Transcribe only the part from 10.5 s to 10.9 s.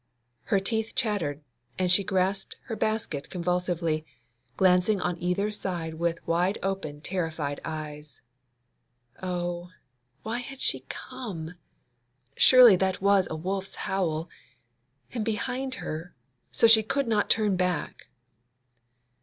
she